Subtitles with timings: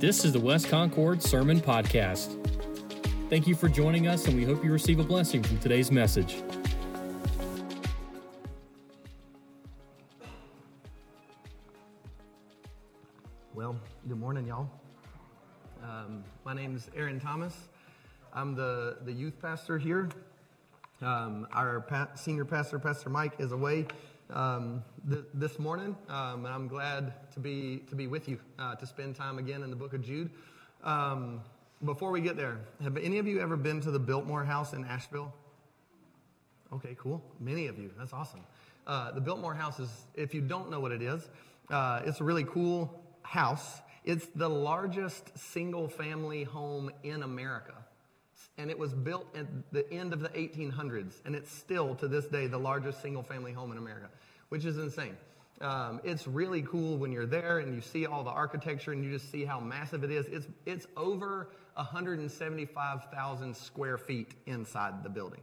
[0.00, 2.34] This is the West Concord Sermon Podcast.
[3.28, 6.42] Thank you for joining us, and we hope you receive a blessing from today's message.
[13.52, 13.76] Well,
[14.08, 14.70] good morning, y'all.
[15.82, 17.68] Um, my name is Aaron Thomas.
[18.32, 20.08] I'm the, the youth pastor here.
[21.02, 23.86] Um, our pa- senior pastor, Pastor Mike, is away
[24.32, 28.74] um, th- this morning, um, and I'm glad to be to be with you uh,
[28.76, 30.30] to spend time again in the Book of Jude.
[30.82, 31.40] Um,
[31.84, 34.84] before we get there, have any of you ever been to the Biltmore House in
[34.84, 35.32] Asheville?
[36.72, 37.22] Okay, cool.
[37.40, 37.90] Many of you.
[37.98, 38.40] That's awesome.
[38.86, 41.28] Uh, the Biltmore House is, if you don't know what it is,
[41.70, 43.80] uh, it's a really cool house.
[44.04, 47.74] It's the largest single family home in America.
[48.58, 51.14] And it was built at the end of the 1800s.
[51.24, 54.08] And it's still, to this day, the largest single family home in America,
[54.50, 55.16] which is insane.
[55.60, 59.10] Um, it's really cool when you're there and you see all the architecture and you
[59.10, 60.26] just see how massive it is.
[60.26, 65.40] It's, it's over 175,000 square feet inside the building.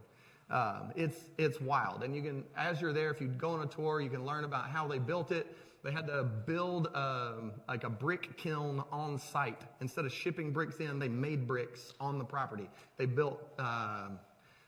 [0.50, 2.02] Um, it's, it's wild.
[2.02, 4.44] And you can, as you're there, if you go on a tour, you can learn
[4.44, 5.54] about how they built it.
[5.84, 9.60] They had to build um, like a brick kiln on site.
[9.80, 12.68] Instead of shipping bricks in, they made bricks on the property.
[12.96, 14.08] They built uh,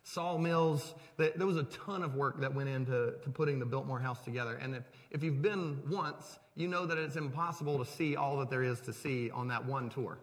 [0.02, 0.94] sawmills.
[1.16, 4.56] There was a ton of work that went into to putting the Biltmore House together.
[4.56, 8.50] And if, if you've been once, you know that it's impossible to see all that
[8.50, 10.18] there is to see on that one tour.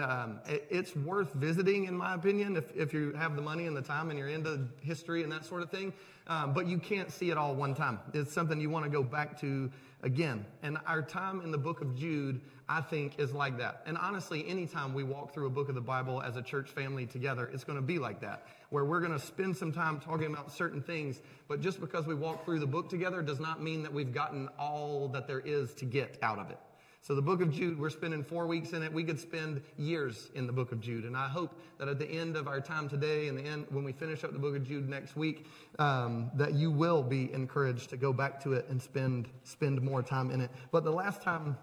[0.00, 3.76] Um, it, it's worth visiting, in my opinion, if, if you have the money and
[3.76, 5.92] the time and you're into history and that sort of thing.
[6.28, 7.98] Um, but you can't see it all one time.
[8.14, 9.70] It's something you want to go back to
[10.02, 10.44] again.
[10.62, 13.82] And our time in the book of Jude, I think, is like that.
[13.86, 17.06] And honestly, anytime we walk through a book of the Bible as a church family
[17.06, 20.32] together, it's going to be like that, where we're going to spend some time talking
[20.32, 21.20] about certain things.
[21.48, 24.48] But just because we walk through the book together does not mean that we've gotten
[24.58, 26.58] all that there is to get out of it.
[27.04, 28.92] So, the book of Jude, we're spending four weeks in it.
[28.92, 31.04] We could spend years in the book of Jude.
[31.04, 33.82] And I hope that at the end of our time today and the end, when
[33.82, 35.46] we finish up the book of Jude next week,
[35.80, 40.00] um, that you will be encouraged to go back to it and spend, spend more
[40.00, 40.52] time in it.
[40.70, 41.58] But the last time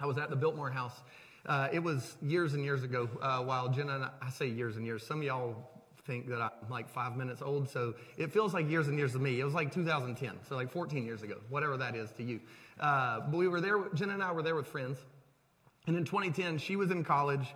[0.00, 1.02] I was at the Biltmore house,
[1.44, 4.78] uh, it was years and years ago uh, while Jenna and I, I say years
[4.78, 5.06] and years.
[5.06, 5.69] Some of y'all
[6.04, 9.18] think that I'm like five minutes old, so it feels like years and years to
[9.18, 9.40] me.
[9.40, 12.40] It was like 2010, so like 14 years ago, whatever that is to you.
[12.78, 14.98] Uh, but we were there, Jen and I were there with friends.
[15.86, 17.54] And in 2010, she was in college,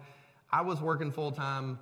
[0.51, 1.79] I was working full time,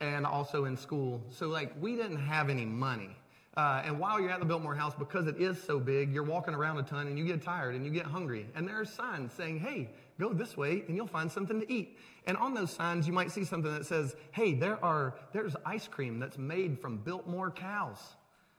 [0.00, 1.22] and also in school.
[1.30, 3.16] So, like, we didn't have any money.
[3.56, 6.54] Uh, and while you're at the Biltmore house, because it is so big, you're walking
[6.54, 8.46] around a ton and you get tired and you get hungry.
[8.54, 11.96] And there are signs saying, hey, go this way and you'll find something to eat.
[12.26, 15.86] And on those signs, you might see something that says, hey, there are, there's ice
[15.86, 17.98] cream that's made from Biltmore cows.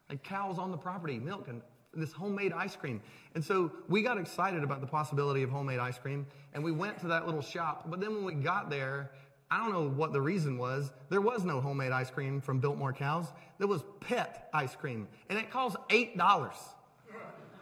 [0.09, 1.62] Like cows on the property, milk and
[1.94, 3.01] this homemade ice cream.
[3.35, 7.00] And so we got excited about the possibility of homemade ice cream and we went
[7.00, 7.89] to that little shop.
[7.89, 9.12] But then when we got there,
[9.51, 10.91] I don't know what the reason was.
[11.09, 13.28] There was no homemade ice cream from Biltmore cows.
[13.57, 16.53] There was pet ice cream and it cost $8.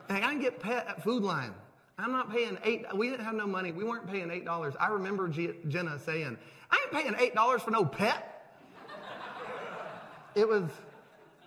[0.09, 1.53] And I can get pet at Food Lion.
[1.97, 2.85] I'm not paying eight.
[2.95, 3.71] We didn't have no money.
[3.71, 4.73] We weren't paying eight dollars.
[4.79, 6.38] I remember G- Jenna saying,
[6.71, 8.29] "I ain't paying eight dollars for no pet."
[10.35, 10.63] it was,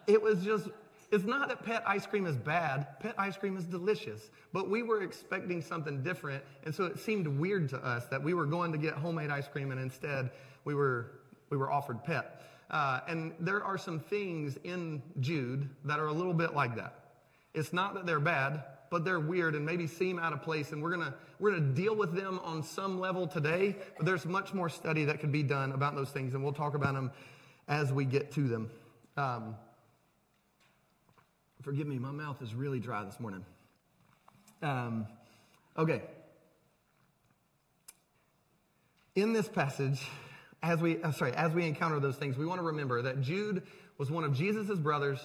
[0.06, 0.68] it was just.
[1.10, 2.98] It's not that pet ice cream is bad.
[3.00, 4.30] Pet ice cream is delicious.
[4.52, 8.34] But we were expecting something different, and so it seemed weird to us that we
[8.34, 10.30] were going to get homemade ice cream, and instead
[10.64, 11.12] we were
[11.50, 12.42] we were offered pet.
[12.70, 17.10] Uh, and there are some things in Jude that are a little bit like that.
[17.54, 20.72] It's not that they're bad, but they're weird and maybe seem out of place.
[20.72, 23.76] And we're gonna we're gonna deal with them on some level today.
[23.96, 26.74] But there's much more study that could be done about those things, and we'll talk
[26.74, 27.12] about them
[27.68, 28.70] as we get to them.
[29.16, 29.56] Um,
[31.66, 33.44] forgive me, my mouth is really dry this morning.
[34.62, 35.04] Um,
[35.76, 36.00] okay.
[39.16, 40.00] In this passage,
[40.62, 43.64] as we uh, sorry, as we encounter those things, we want to remember that Jude
[43.98, 45.18] was one of Jesus' brothers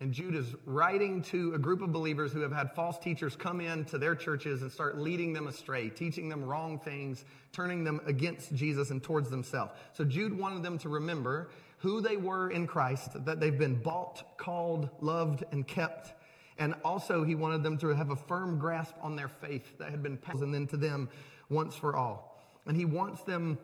[0.00, 3.62] and Jude is writing to a group of believers who have had false teachers come
[3.62, 8.54] into their churches and start leading them astray, teaching them wrong things, turning them against
[8.54, 9.72] Jesus and towards themselves.
[9.94, 11.48] So Jude wanted them to remember
[11.78, 16.12] who they were in Christ, that they've been bought, called, loved, and kept.
[16.58, 20.02] And also, he wanted them to have a firm grasp on their faith that had
[20.02, 21.08] been passed and then to them
[21.48, 22.42] once for all.
[22.66, 23.58] And he wants them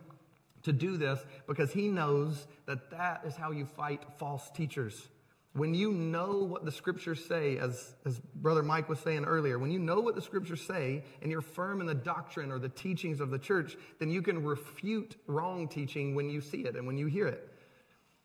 [0.63, 5.09] to do this because he knows that that is how you fight false teachers.
[5.55, 9.71] When you know what the scriptures say, as, as Brother Mike was saying earlier, when
[9.71, 13.21] you know what the scriptures say and you're firm in the doctrine or the teachings
[13.21, 16.97] of the church, then you can refute wrong teaching when you see it and when
[16.97, 17.49] you hear it.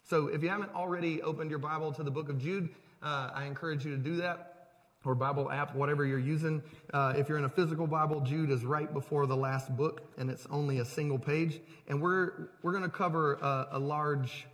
[0.04, 2.70] So if you haven't already opened your Bible to the book of Jude,
[3.04, 4.54] uh, I encourage you to do that.
[5.06, 6.62] or Bible app, whatever you're using.
[6.94, 10.30] Uh, if you're in a physical Bible, Jude is right before the last book, and
[10.30, 11.62] it's only a single page.
[11.88, 14.48] And we're we're going to cover a, a large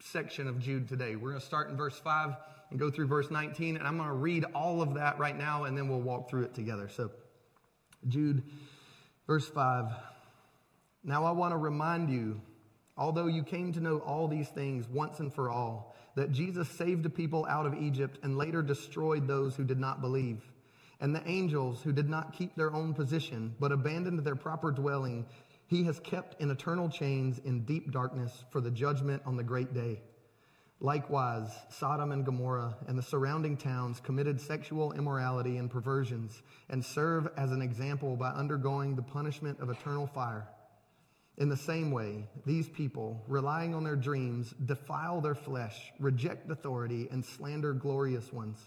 [0.00, 1.16] section of Jude today.
[1.16, 2.36] We're going to start in verse five
[2.70, 5.64] and go through verse 19, and I'm going to read all of that right now,
[5.64, 6.88] and then we'll walk through it together.
[6.88, 7.10] So,
[8.08, 8.42] Jude,
[9.26, 9.92] verse five.
[11.04, 12.40] Now I want to remind you,
[12.96, 17.06] although you came to know all these things once and for all that Jesus saved
[17.06, 20.42] a people out of Egypt and later destroyed those who did not believe.
[20.98, 25.26] And the angels who did not keep their own position, but abandoned their proper dwelling,
[25.66, 29.74] he has kept in eternal chains in deep darkness for the judgment on the great
[29.74, 30.00] day.
[30.80, 37.28] Likewise, Sodom and Gomorrah and the surrounding towns committed sexual immorality and perversions and serve
[37.36, 40.46] as an example by undergoing the punishment of eternal fire.
[41.38, 47.08] In the same way, these people, relying on their dreams, defile their flesh, reject authority,
[47.10, 48.58] and slander glorious ones.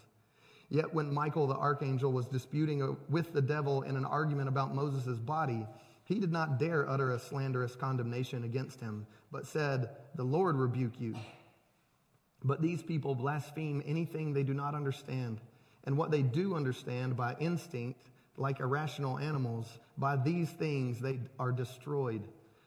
[0.68, 4.72] Yet when Michael the archangel was disputing uh, with the devil in an argument about
[4.72, 5.66] Moses' body,
[6.10, 11.00] he did not dare utter a slanderous condemnation against him, but said, The Lord rebuke
[11.00, 11.14] you.
[12.42, 15.40] But these people blaspheme anything they do not understand,
[15.84, 18.00] and what they do understand by instinct,
[18.36, 22.26] like irrational animals, by these things they are destroyed.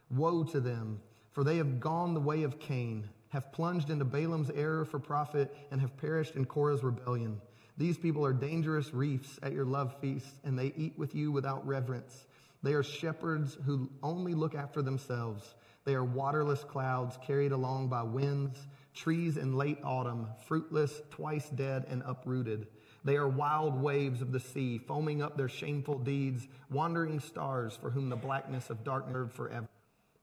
[0.10, 1.02] Woe to them,
[1.34, 5.54] for they have gone the way of Cain, have plunged into Balaam's error for profit,
[5.70, 7.42] and have perished in Korah's rebellion.
[7.78, 11.68] These people are dangerous reefs at your love feast, and they eat with you without
[11.68, 12.26] reverence.
[12.64, 15.54] They are shepherds who only look after themselves.
[15.84, 18.58] They are waterless clouds carried along by winds,
[18.94, 22.68] trees in late autumn, fruitless, twice dead, and uprooted.
[23.04, 27.90] They are wild waves of the sea, foaming up their shameful deeds, wandering stars for
[27.90, 29.68] whom the blackness of darkness forever.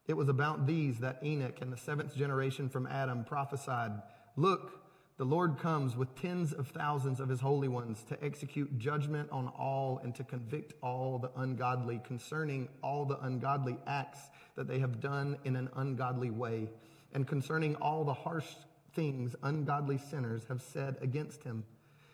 [0.06, 3.92] It was about these that Enoch and the seventh generation from Adam prophesied
[4.36, 4.80] Look,
[5.20, 9.48] the Lord comes with tens of thousands of his holy ones to execute judgment on
[9.48, 14.98] all and to convict all the ungodly concerning all the ungodly acts that they have
[14.98, 16.70] done in an ungodly way,
[17.12, 18.46] and concerning all the harsh
[18.94, 21.64] things ungodly sinners have said against him.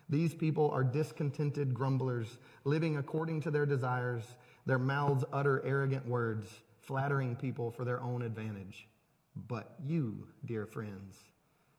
[0.09, 4.25] These people are discontented grumblers, living according to their desires.
[4.67, 6.49] Their mouths utter arrogant words
[6.81, 8.89] flattering people for their own advantage.
[9.47, 11.15] But you, dear friends,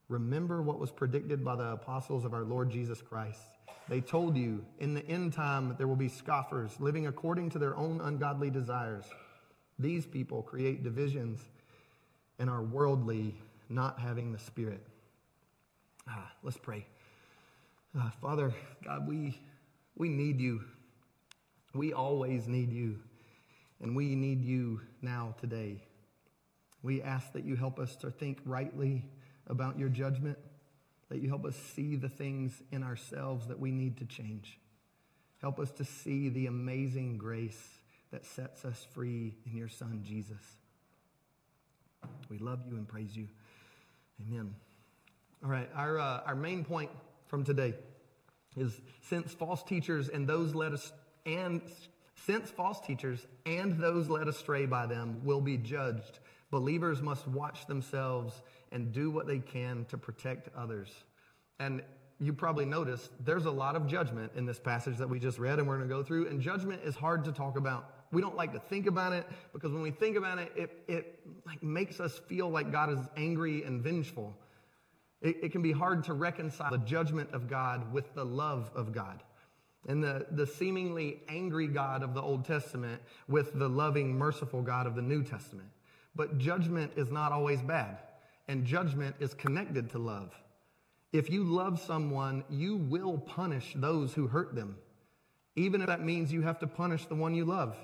[0.09, 3.41] remember what was predicted by the apostles of our Lord Jesus Christ.
[3.89, 7.75] They told you in the end time there will be scoffers living according to their
[7.75, 9.05] own ungodly desires.
[9.79, 11.39] These people create divisions
[12.39, 13.35] and are worldly,
[13.69, 14.85] not having the Spirit.
[16.07, 16.85] Ah, let's pray.
[17.95, 19.39] Ah, Father, God, we,
[19.95, 20.61] we need you.
[21.73, 22.99] We always need you.
[23.81, 25.81] And we need you now today.
[26.81, 29.05] We ask that you help us to think rightly
[29.47, 30.37] about your judgment,
[31.09, 34.59] that you help us see the things in ourselves that we need to change.
[35.41, 37.61] Help us to see the amazing grace
[38.11, 40.41] that sets us free in your Son, Jesus.
[42.29, 43.27] We love you and praise you.
[44.21, 44.53] Amen.
[45.43, 46.89] All right, our, uh, our main point
[47.27, 47.75] from today
[48.55, 50.91] is since false teachers and those led us
[51.25, 51.61] and
[52.25, 56.19] since false teachers and those led astray by them will be judged,
[56.49, 58.41] believers must watch themselves
[58.71, 60.89] and do what they can to protect others.
[61.59, 61.81] And
[62.19, 65.59] you probably noticed there's a lot of judgment in this passage that we just read
[65.59, 66.27] and we're going to go through.
[66.27, 67.93] And judgment is hard to talk about.
[68.11, 71.19] We don't like to think about it because when we think about it, it, it
[71.45, 74.35] like makes us feel like God is angry and vengeful.
[75.21, 78.91] It, it can be hard to reconcile the judgment of God with the love of
[78.91, 79.23] God
[79.87, 84.87] and the, the seemingly angry God of the Old Testament with the loving, merciful God
[84.87, 85.69] of the New Testament.
[86.15, 87.99] But judgment is not always bad,
[88.47, 90.33] and judgment is connected to love.
[91.13, 94.77] If you love someone, you will punish those who hurt them,
[95.55, 97.77] even if that means you have to punish the one you love.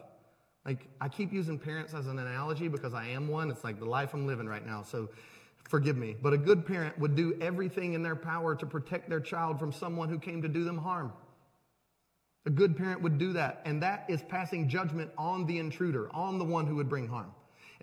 [0.65, 3.50] Like, I keep using parents as an analogy because I am one.
[3.50, 4.84] It's like the life I'm living right now.
[4.84, 5.10] So
[5.67, 6.15] forgive me.
[6.22, 9.74] But a good parent would do everything in their power to protect their child from
[9.74, 11.12] someone who came to do them harm.
[12.46, 16.38] A good parent would do that, and that is passing judgment on the intruder, on
[16.39, 17.32] the one who would bring harm.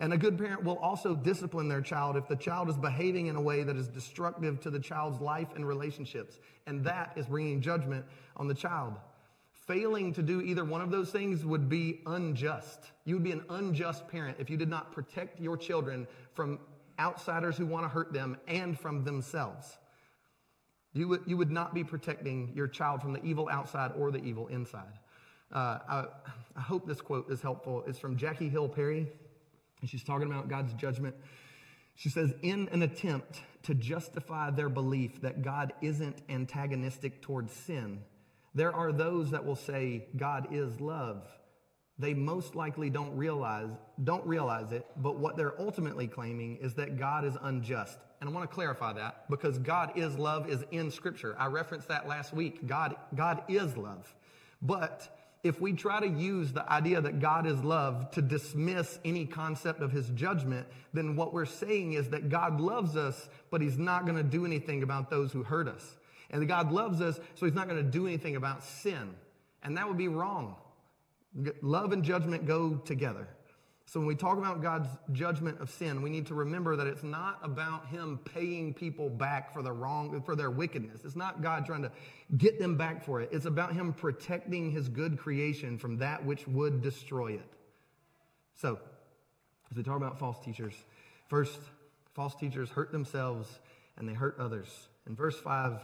[0.01, 3.35] And a good parent will also discipline their child if the child is behaving in
[3.35, 6.39] a way that is destructive to the child's life and relationships.
[6.65, 8.03] And that is bringing judgment
[8.35, 8.95] on the child.
[9.51, 12.79] Failing to do either one of those things would be unjust.
[13.05, 16.57] You would be an unjust parent if you did not protect your children from
[16.99, 19.77] outsiders who want to hurt them and from themselves.
[20.93, 24.23] You would, you would not be protecting your child from the evil outside or the
[24.23, 24.97] evil inside.
[25.51, 26.05] Uh, I,
[26.55, 27.83] I hope this quote is helpful.
[27.85, 29.07] It's from Jackie Hill Perry,
[29.81, 31.15] and she's talking about God's judgment.
[31.95, 37.99] She says, In an attempt to justify their belief that God isn't antagonistic towards sin,
[38.53, 41.27] There are those that will say God is love.
[41.99, 43.69] They most likely don't realize
[44.03, 47.99] don't realize it, but what they're ultimately claiming is that God is unjust.
[48.19, 51.35] And I want to clarify that because God is love is in scripture.
[51.37, 52.65] I referenced that last week.
[52.67, 54.13] God God is love.
[54.61, 59.25] But if we try to use the idea that God is love to dismiss any
[59.25, 63.77] concept of his judgment, then what we're saying is that God loves us, but he's
[63.77, 65.97] not going to do anything about those who hurt us.
[66.29, 69.15] And God loves us, so he's not going to do anything about sin.
[69.63, 70.55] And that would be wrong.
[71.61, 73.27] Love and judgment go together.
[73.91, 77.03] So when we talk about God's judgment of sin, we need to remember that it's
[77.03, 81.01] not about him paying people back for the wrong for their wickedness.
[81.03, 81.91] It's not God trying to
[82.37, 83.27] get them back for it.
[83.33, 87.53] It's about him protecting his good creation from that which would destroy it.
[88.55, 88.79] So,
[89.69, 90.73] as we talk about false teachers,
[91.27, 91.59] first,
[92.13, 93.59] false teachers hurt themselves
[93.97, 94.69] and they hurt others.
[95.05, 95.81] In verse 5,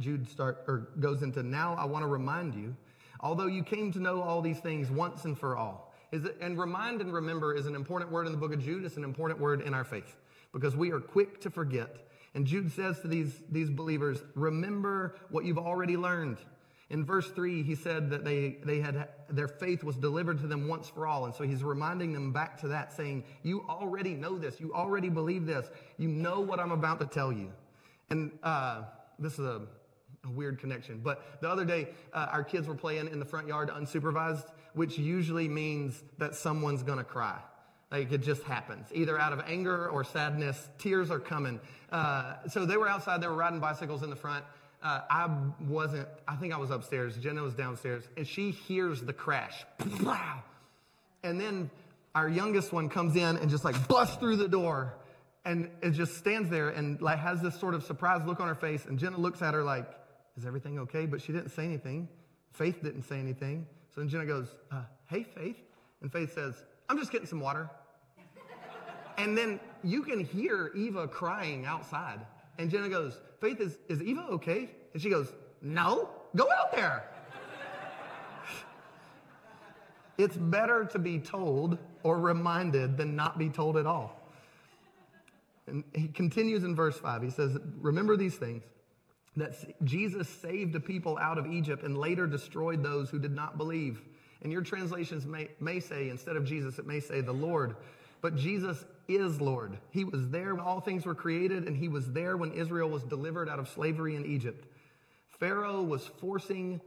[0.00, 2.74] Jude start or goes into now I want to remind you,
[3.20, 5.85] although you came to know all these things once and for all.
[6.12, 8.84] Is it, and remind and remember is an important word in the book of Jude.
[8.84, 10.16] It's an important word in our faith
[10.52, 12.08] because we are quick to forget.
[12.34, 16.38] And Jude says to these, these believers, remember what you've already learned.
[16.90, 20.68] In verse 3, he said that they, they had, their faith was delivered to them
[20.68, 21.24] once for all.
[21.24, 24.60] And so he's reminding them back to that, saying, You already know this.
[24.60, 25.68] You already believe this.
[25.98, 27.50] You know what I'm about to tell you.
[28.10, 28.82] And uh,
[29.18, 29.62] this is a
[30.26, 31.00] a weird connection.
[31.02, 34.98] But the other day, uh, our kids were playing in the front yard unsupervised, which
[34.98, 37.38] usually means that someone's going to cry.
[37.90, 40.68] Like it just happens, either out of anger or sadness.
[40.78, 41.60] Tears are coming.
[41.90, 43.22] Uh, so they were outside.
[43.22, 44.44] They were riding bicycles in the front.
[44.82, 45.30] Uh, I
[45.66, 46.06] wasn't.
[46.28, 47.16] I think I was upstairs.
[47.16, 49.64] Jenna was downstairs, and she hears the crash.
[51.22, 51.70] And then
[52.14, 54.94] our youngest one comes in and just like busts through the door,
[55.44, 58.54] and it just stands there and like has this sort of surprised look on her
[58.54, 58.84] face.
[58.84, 59.88] And Jenna looks at her like,
[60.36, 61.06] is everything okay?
[61.06, 62.08] But she didn't say anything.
[62.52, 63.66] Faith didn't say anything.
[63.96, 65.56] So then Jenna goes, uh, Hey, Faith.
[66.02, 67.70] And Faith says, I'm just getting some water.
[69.18, 72.20] and then you can hear Eva crying outside.
[72.58, 74.70] And Jenna goes, Faith, is, is Eva okay?
[74.92, 77.04] And she goes, No, go out there.
[80.18, 84.20] it's better to be told or reminded than not be told at all.
[85.66, 87.22] And he continues in verse 5.
[87.22, 88.62] He says, Remember these things
[89.36, 93.58] that Jesus saved a people out of Egypt and later destroyed those who did not
[93.58, 94.00] believe.
[94.42, 97.76] And your translations may, may say, instead of Jesus, it may say the Lord.
[98.22, 99.78] But Jesus is Lord.
[99.90, 103.02] He was there when all things were created, and he was there when Israel was
[103.02, 104.66] delivered out of slavery in Egypt.
[105.28, 106.80] Pharaoh was forcing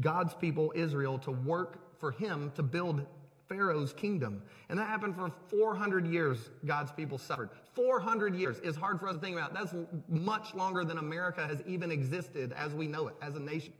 [0.00, 3.06] God's people, Israel, to work for him to build
[3.48, 4.42] Pharaoh's kingdom.
[4.68, 7.50] And that happened for 400 years, God's people suffered.
[7.74, 9.52] 400 years is hard for us to think about.
[9.52, 9.74] That's
[10.08, 13.72] much longer than America has even existed as we know it, as a nation.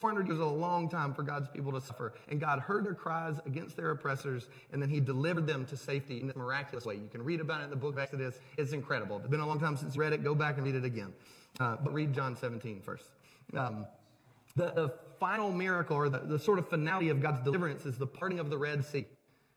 [0.00, 2.12] 400 years is a long time for God's people to suffer.
[2.28, 6.20] And God heard their cries against their oppressors, and then He delivered them to safety
[6.20, 6.96] in a miraculous way.
[6.96, 8.38] You can read about it in the book of Exodus.
[8.58, 9.18] It's incredible.
[9.18, 10.22] It's been a long time since you read it.
[10.22, 11.12] Go back and read it again.
[11.58, 13.06] Uh, but read John 17 first.
[13.56, 13.86] Um,
[14.56, 18.06] the, the, final miracle, or the, the sort of finality of God's deliverance, is the
[18.06, 19.06] parting of the Red Sea.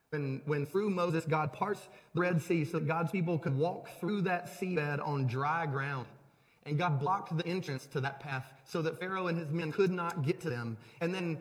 [0.09, 3.89] When, when through Moses, God parts the Red Sea so that God's people could walk
[3.99, 6.07] through that seabed on dry ground.
[6.65, 9.91] And God blocked the entrance to that path so that Pharaoh and his men could
[9.91, 10.77] not get to them.
[10.99, 11.37] And then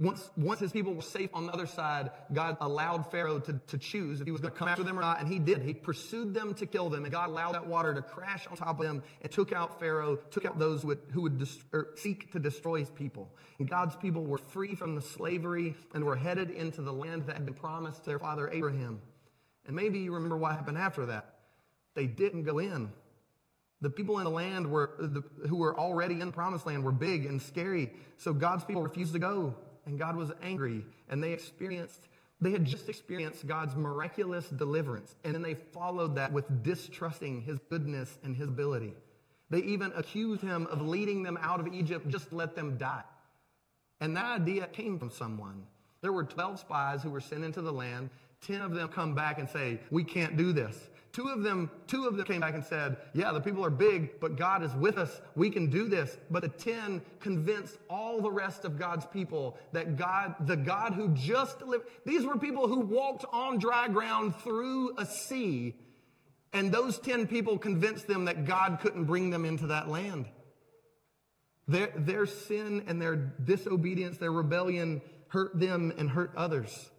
[0.00, 3.78] once, once his people were safe on the other side, God allowed Pharaoh to, to
[3.78, 5.62] choose if he was going to come after them or not, and he did.
[5.62, 8.78] He pursued them to kill them, and God allowed that water to crash on top
[8.78, 12.32] of them and took out Pharaoh, took out those who would, who would er, seek
[12.32, 13.30] to destroy his people.
[13.58, 17.36] And God's people were free from the slavery and were headed into the land that
[17.36, 19.00] had been promised to their father Abraham.
[19.66, 21.34] And maybe you remember what happened after that.
[21.94, 22.90] They didn't go in.
[23.80, 26.92] The people in the land were, the, who were already in the promised land were
[26.92, 29.54] big and scary, so God's people refused to go
[29.86, 32.08] and God was angry, and they experienced,
[32.40, 37.58] they had just experienced God's miraculous deliverance, and then they followed that with distrusting his
[37.70, 38.94] goodness and his ability.
[39.50, 43.04] They even accused him of leading them out of Egypt just let them die.
[44.00, 45.64] And that idea came from someone.
[46.00, 48.10] There were 12 spies who were sent into the land.
[48.46, 50.90] 10 of them come back and say, We can't do this.
[51.14, 54.18] Two of them, two of them came back and said, yeah, the people are big,
[54.18, 55.20] but God is with us.
[55.36, 56.18] We can do this.
[56.28, 61.10] But the 10 convinced all the rest of God's people that God, the God who
[61.10, 65.76] just delivered, these were people who walked on dry ground through a sea.
[66.52, 70.26] And those 10 people convinced them that God couldn't bring them into that land.
[71.68, 76.90] Their, their sin and their disobedience, their rebellion hurt them and hurt others.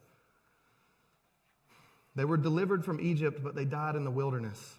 [2.15, 4.77] They were delivered from Egypt, but they died in the wilderness.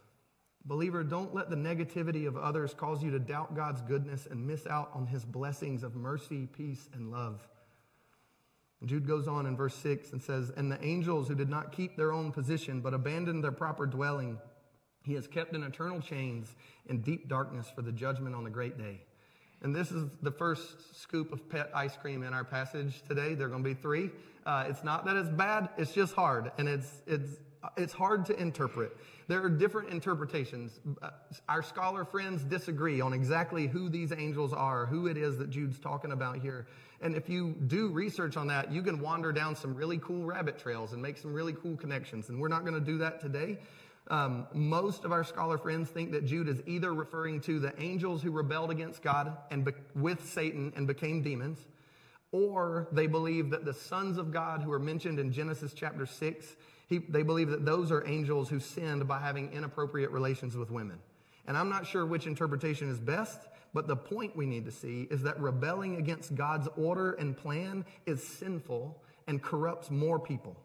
[0.64, 4.66] Believer, don't let the negativity of others cause you to doubt God's goodness and miss
[4.66, 7.47] out on his blessings of mercy, peace, and love.
[8.85, 11.97] Jude goes on in verse 6 and says, And the angels who did not keep
[11.97, 14.38] their own position but abandoned their proper dwelling,
[15.02, 16.55] he has kept in eternal chains
[16.87, 19.00] in deep darkness for the judgment on the great day.
[19.62, 23.34] And this is the first scoop of pet ice cream in our passage today.
[23.34, 24.10] There are going to be three.
[24.44, 26.52] Uh, it's not that it's bad, it's just hard.
[26.58, 27.30] And it's, it's,
[27.76, 28.96] it's hard to interpret.
[29.28, 30.78] There are different interpretations.
[31.02, 31.10] Uh,
[31.48, 35.80] our scholar friends disagree on exactly who these angels are, who it is that Jude's
[35.80, 36.66] talking about here.
[37.00, 40.58] And if you do research on that, you can wander down some really cool rabbit
[40.58, 42.28] trails and make some really cool connections.
[42.28, 43.58] And we're not going to do that today.
[44.08, 48.22] Um, most of our scholar friends think that Jude is either referring to the angels
[48.22, 51.58] who rebelled against God and be- with Satan and became demons,
[52.30, 56.56] or they believe that the sons of God who are mentioned in Genesis chapter 6
[56.88, 60.98] he, they believe that those are angels who sinned by having inappropriate relations with women.
[61.46, 63.40] And I'm not sure which interpretation is best,
[63.75, 67.84] but the point we need to see is that rebelling against God's order and plan
[68.06, 70.56] is sinful and corrupts more people.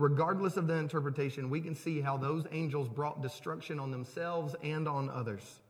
[0.00, 4.88] Regardless of the interpretation, we can see how those angels brought destruction on themselves and
[4.88, 5.60] on others.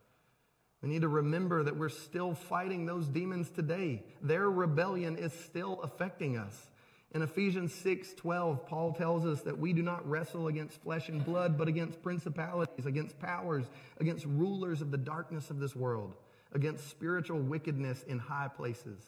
[0.81, 4.05] We need to remember that we're still fighting those demons today.
[4.23, 6.69] Their rebellion is still affecting us.
[7.11, 11.25] In Ephesians 6 12, Paul tells us that we do not wrestle against flesh and
[11.25, 13.65] blood, but against principalities, against powers,
[13.99, 16.15] against rulers of the darkness of this world,
[16.53, 19.03] against spiritual wickedness in high places.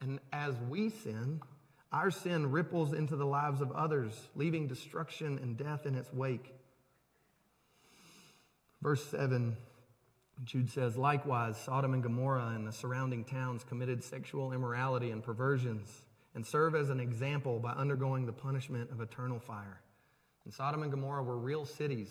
[0.00, 1.40] And as we sin,
[1.94, 6.52] our sin ripples into the lives of others, leaving destruction and death in its wake.
[8.82, 9.56] Verse 7,
[10.42, 16.02] Jude says, Likewise, Sodom and Gomorrah and the surrounding towns committed sexual immorality and perversions
[16.34, 19.80] and serve as an example by undergoing the punishment of eternal fire.
[20.44, 22.10] And Sodom and Gomorrah were real cities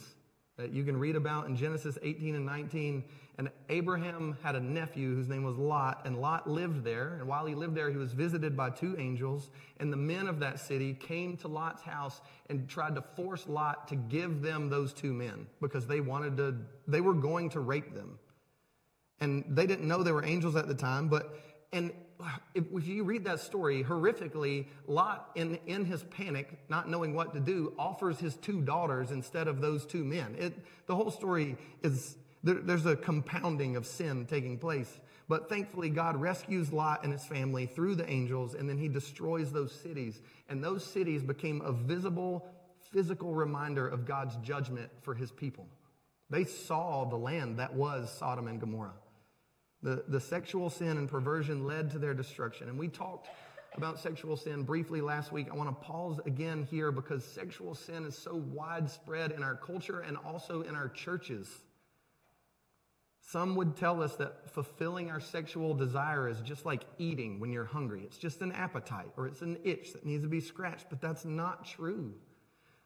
[0.56, 3.04] that you can read about in Genesis 18 and 19.
[3.38, 7.18] And Abraham had a nephew whose name was Lot, and Lot lived there.
[7.20, 9.50] And while he lived there, he was visited by two angels.
[9.78, 13.88] And the men of that city came to Lot's house and tried to force Lot
[13.88, 16.56] to give them those two men because they wanted to,
[16.88, 18.20] they were going to rape them.
[19.20, 21.34] And they didn't know they were angels at the time, but,
[21.72, 21.92] and
[22.54, 27.40] if, you read that story, horrifically, Lot, in, in his panic, not knowing what to
[27.40, 30.36] do, offers his two daughters instead of those two men.
[30.38, 30.54] It,
[30.88, 35.00] the whole story is, there, there's a compounding of sin taking place.
[35.30, 39.52] But thankfully, God rescues Lot and his family through the angels, and then he destroys
[39.52, 40.22] those cities.
[40.50, 42.46] And those cities became a visible,
[42.92, 45.68] physical reminder of God's judgment for his people.
[46.30, 48.94] They saw the land that was Sodom and Gomorrah.
[49.82, 52.70] The, the sexual sin and perversion led to their destruction.
[52.70, 53.30] And we talked
[53.76, 55.48] about sexual sin briefly last week.
[55.52, 60.02] I want to pause again here because sexual sin is so widespread in our culture
[60.02, 61.50] and also in our churches.
[63.26, 67.64] Some would tell us that fulfilling our sexual desire is just like eating when you're
[67.66, 68.02] hungry.
[68.04, 71.24] It's just an appetite or it's an itch that needs to be scratched, but that's
[71.24, 72.14] not true.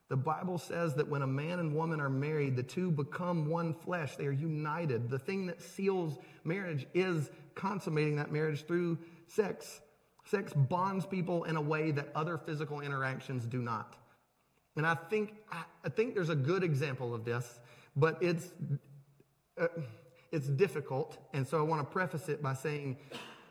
[0.10, 3.74] The Bible says that when a man and woman are married, the two become one
[3.74, 4.16] flesh.
[4.16, 5.10] They are united.
[5.10, 9.82] The thing that seals marriage is consummating that marriage through sex.
[10.24, 13.98] Sex bonds people in a way that other physical interactions do not.
[14.78, 17.60] And I think, I think there's a good example of this,
[17.96, 18.52] but it's,
[19.60, 19.68] uh,
[20.32, 21.18] it's difficult.
[21.34, 22.98] And so I want to preface it by saying,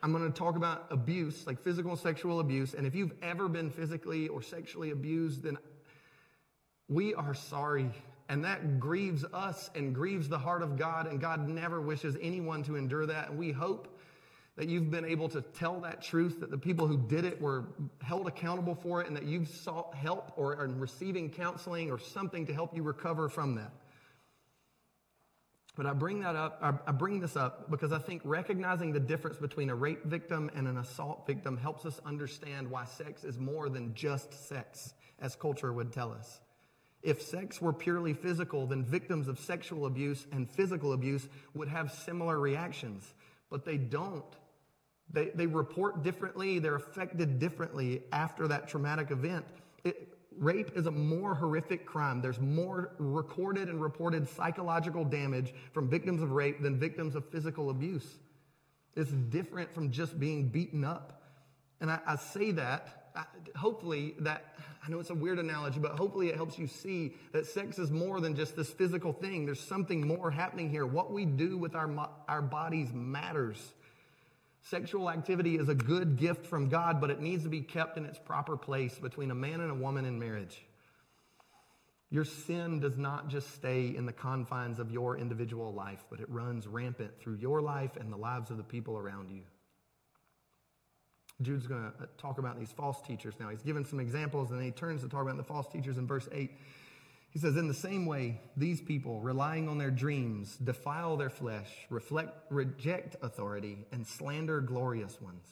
[0.03, 2.75] I'm going to talk about abuse, like physical and sexual abuse.
[2.75, 5.59] And if you've ever been physically or sexually abused, then
[6.89, 7.91] we are sorry.
[8.29, 11.07] And that grieves us and grieves the heart of God.
[11.07, 13.31] And God never wishes anyone to endure that.
[13.31, 13.99] And we hope
[14.57, 17.65] that you've been able to tell that truth, that the people who did it were
[18.03, 22.47] held accountable for it, and that you've sought help or are receiving counseling or something
[22.47, 23.73] to help you recover from that.
[25.77, 29.37] But I bring that up, I bring this up because I think recognizing the difference
[29.37, 33.69] between a rape victim and an assault victim helps us understand why sex is more
[33.69, 36.41] than just sex, as culture would tell us.
[37.03, 41.93] If sex were purely physical, then victims of sexual abuse and physical abuse would have
[41.93, 43.13] similar reactions,
[43.51, 44.25] but they don't.
[45.13, 49.45] They, they report differently, they're affected differently after that traumatic event.
[49.85, 52.21] It, rape is a more horrific crime.
[52.21, 57.71] There's more recorded and reported psychological damage from victims of rape than victims of physical
[57.71, 58.07] abuse.
[58.95, 61.23] It's different from just being beaten up.
[61.81, 63.07] And I, I say that
[63.55, 67.47] hopefully that I know it's a weird analogy, but hopefully it helps you see that
[67.47, 69.47] sex is more than just this physical thing.
[69.47, 70.87] There's something more happening here.
[70.87, 73.73] What we do with our, our bodies matters.
[74.69, 78.05] Sexual activity is a good gift from God, but it needs to be kept in
[78.05, 80.65] its proper place between a man and a woman in marriage.
[82.11, 86.29] Your sin does not just stay in the confines of your individual life, but it
[86.29, 89.43] runs rampant through your life and the lives of the people around you.
[91.43, 93.51] Jude's going to uh, talk about these false teachers now.
[93.51, 96.09] He's given some examples, and then he turns to talk about the false teachers in
[96.09, 96.51] verse 8.
[97.37, 101.69] He says, In the same way, these people, relying on their dreams, defile their flesh,
[101.91, 105.45] reflect, reject authority, and slander glorious ones.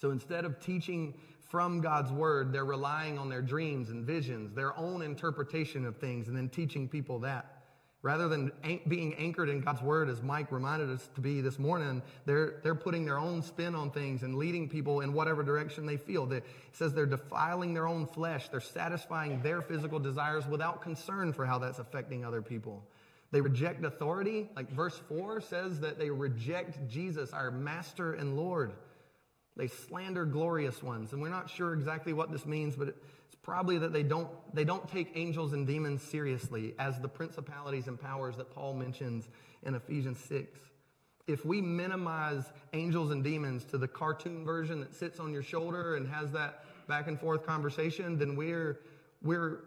[0.00, 1.14] So instead of teaching
[1.48, 6.26] from God's word, they're relying on their dreams and visions, their own interpretation of things,
[6.26, 7.61] and then teaching people that.
[8.02, 8.50] Rather than
[8.88, 12.74] being anchored in God's word, as Mike reminded us to be this morning, they're, they're
[12.74, 16.30] putting their own spin on things and leading people in whatever direction they feel.
[16.32, 18.48] It says they're defiling their own flesh.
[18.48, 22.82] They're satisfying their physical desires without concern for how that's affecting other people.
[23.30, 24.48] They reject authority.
[24.56, 28.72] Like verse 4 says that they reject Jesus, our master and Lord.
[29.56, 31.12] They slander glorious ones.
[31.12, 32.96] And we're not sure exactly what this means, but
[33.42, 38.00] probably that they don't, they don't take angels and demons seriously as the principalities and
[38.00, 39.28] powers that Paul mentions
[39.64, 40.58] in Ephesians 6.
[41.26, 45.96] If we minimize angels and demons to the cartoon version that sits on your shoulder
[45.96, 48.80] and has that back and forth conversation, then we're,
[49.22, 49.60] we're,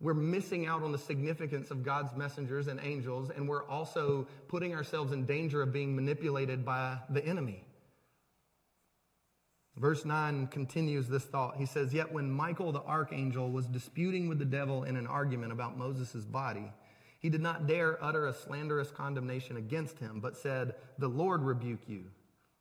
[0.00, 4.74] we're missing out on the significance of God's messengers and angels, and we're also putting
[4.74, 7.65] ourselves in danger of being manipulated by the enemy.
[9.76, 11.56] Verse 9 continues this thought.
[11.58, 15.52] He says, Yet when Michael the archangel was disputing with the devil in an argument
[15.52, 16.72] about Moses' body,
[17.18, 21.88] he did not dare utter a slanderous condemnation against him, but said, The Lord rebuke
[21.88, 22.04] you.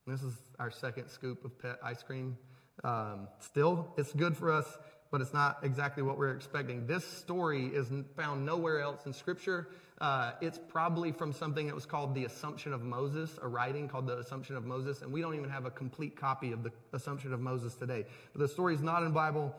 [0.06, 2.38] And this is our second scoop of pet ice cream.
[2.84, 4.78] Um, still, it's good for us,
[5.10, 6.86] but it's not exactly what we're expecting.
[6.86, 9.70] This story is found nowhere else in Scripture.
[10.02, 14.08] Uh, it's probably from something that was called the Assumption of Moses, a writing called
[14.08, 17.34] the Assumption of Moses, and we don't even have a complete copy of the Assumption
[17.34, 18.06] of Moses today.
[18.34, 19.56] But the story is not in the Bible.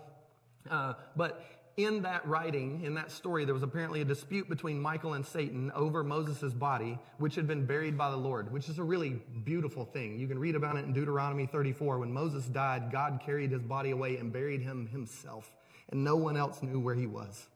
[0.70, 1.44] Uh, but
[1.76, 5.70] in that writing, in that story, there was apparently a dispute between Michael and Satan
[5.74, 9.84] over Moses' body, which had been buried by the Lord, which is a really beautiful
[9.84, 10.18] thing.
[10.18, 11.98] You can read about it in Deuteronomy 34.
[11.98, 15.52] When Moses died, God carried his body away and buried him himself,
[15.90, 17.46] and no one else knew where he was.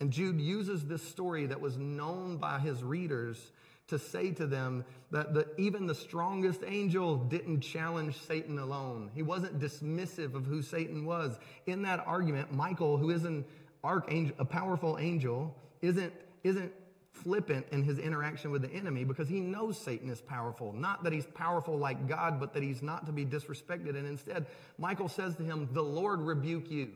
[0.00, 3.52] And Jude uses this story that was known by his readers
[3.88, 9.10] to say to them that the, even the strongest angel didn't challenge Satan alone.
[9.14, 11.38] He wasn't dismissive of who Satan was.
[11.66, 13.44] In that argument, Michael, who is an
[13.84, 16.72] archangel, a powerful angel, isn't, isn't
[17.12, 20.72] flippant in his interaction with the enemy because he knows Satan is powerful.
[20.72, 23.90] Not that he's powerful like God, but that he's not to be disrespected.
[23.90, 24.46] And instead,
[24.78, 26.88] Michael says to him, The Lord rebuke you.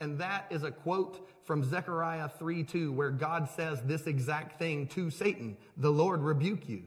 [0.00, 4.86] And that is a quote from Zechariah 3 2, where God says this exact thing
[4.88, 6.84] to Satan The Lord rebuke you.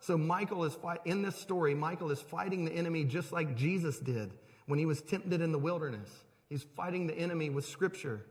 [0.00, 3.98] So Michael is fight, in this story, Michael is fighting the enemy just like Jesus
[3.98, 4.30] did
[4.66, 6.08] when he was tempted in the wilderness.
[6.48, 8.24] He's fighting the enemy with scripture.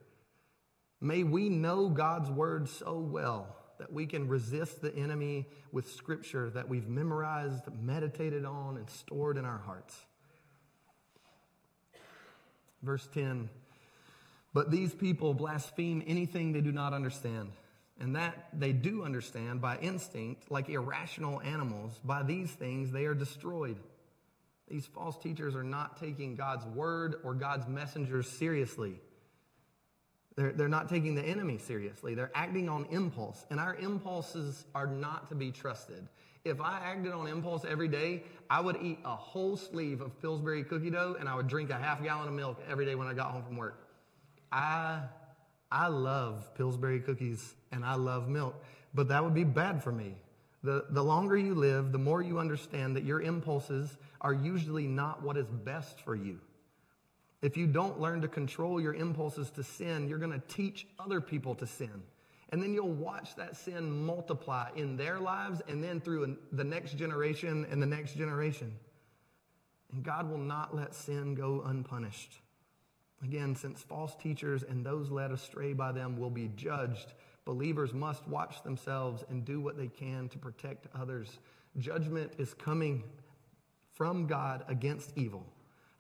[1.01, 6.49] May we know God's word so well that we can resist the enemy with scripture
[6.51, 9.95] that we've memorized, meditated on, and stored in our hearts.
[12.81, 13.49] Verse 10
[14.53, 17.51] but these people blaspheme anything they do not understand.
[17.99, 21.99] And that they do understand by instinct, like irrational animals.
[22.03, 23.77] By these things they are destroyed.
[24.67, 28.99] These false teachers are not taking God's word or God's messengers seriously.
[30.35, 32.13] They're, they're not taking the enemy seriously.
[32.13, 33.45] They're acting on impulse.
[33.49, 36.07] And our impulses are not to be trusted.
[36.45, 40.63] If I acted on impulse every day, I would eat a whole sleeve of Pillsbury
[40.63, 43.13] cookie dough and I would drink a half gallon of milk every day when I
[43.13, 43.86] got home from work.
[44.51, 45.01] I,
[45.71, 48.55] I love Pillsbury cookies and I love milk,
[48.93, 50.15] but that would be bad for me.
[50.63, 55.21] The, the longer you live, the more you understand that your impulses are usually not
[55.21, 56.39] what is best for you.
[57.41, 61.21] If you don't learn to control your impulses to sin, you're going to teach other
[61.21, 62.03] people to sin.
[62.49, 66.97] And then you'll watch that sin multiply in their lives and then through the next
[66.97, 68.73] generation and the next generation.
[69.91, 72.39] And God will not let sin go unpunished.
[73.23, 77.13] Again, since false teachers and those led astray by them will be judged,
[77.45, 81.39] believers must watch themselves and do what they can to protect others.
[81.77, 83.03] Judgment is coming
[83.93, 85.45] from God against evil.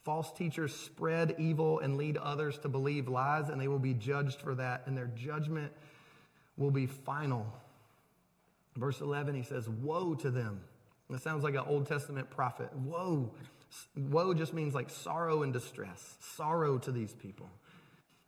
[0.03, 4.39] False teachers spread evil and lead others to believe lies, and they will be judged
[4.39, 5.71] for that, and their judgment
[6.55, 7.45] will be final.
[8.77, 10.61] Verse 11, he says, Woe to them.
[11.09, 12.69] That sounds like an Old Testament prophet.
[12.75, 13.31] Woe
[13.95, 17.49] Woe just means like sorrow and distress, sorrow to these people.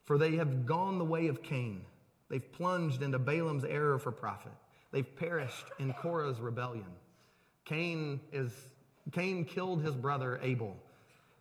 [0.06, 1.82] For they have gone the way of Cain.
[2.30, 4.52] They've plunged into Balaam's error for profit.
[4.92, 6.88] They've perished in Korah's rebellion.
[7.66, 8.52] Cain is
[9.12, 10.76] Cain killed his brother Abel,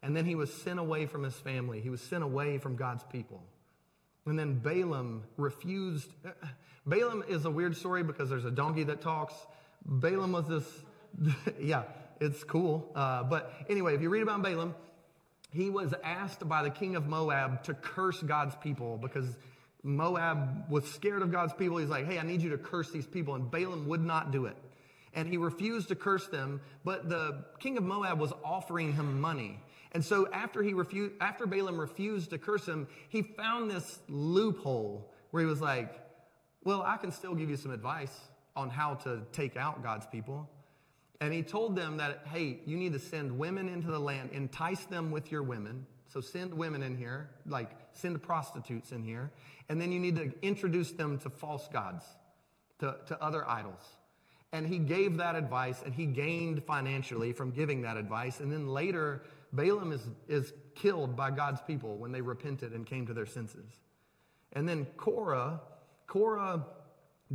[0.02, 1.80] and then he was sent away from his family.
[1.80, 3.42] He was sent away from God's people.
[4.26, 6.10] And then Balaam refused.
[6.86, 9.34] Balaam is a weird story because there's a donkey that talks.
[9.84, 11.84] Balaam was this, yeah,
[12.20, 12.90] it's cool.
[12.94, 14.74] Uh, but anyway, if you read about Balaam,
[15.52, 19.26] he was asked by the king of Moab to curse God's people because
[19.82, 21.78] Moab was scared of God's people.
[21.78, 23.34] He's like, hey, I need you to curse these people.
[23.34, 24.56] And Balaam would not do it.
[25.14, 29.58] And he refused to curse them, but the king of Moab was offering him money.
[29.92, 35.10] And so after he refused, after Balaam refused to curse him, he found this loophole
[35.30, 35.98] where he was like,
[36.62, 38.14] well, I can still give you some advice
[38.54, 40.50] on how to take out God's people.
[41.20, 44.84] And he told them that, hey, you need to send women into the land, entice
[44.84, 45.86] them with your women.
[46.08, 49.30] So send women in here, like send prostitutes in here.
[49.68, 52.04] And then you need to introduce them to false gods,
[52.78, 53.82] to, to other idols.
[54.52, 58.40] And he gave that advice and he gained financially from giving that advice.
[58.40, 63.06] And then later, Balaam is, is killed by God's people when they repented and came
[63.06, 63.70] to their senses.
[64.54, 65.60] And then Korah,
[66.06, 66.64] Korah